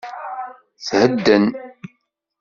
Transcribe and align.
Thedden! 0.87 1.45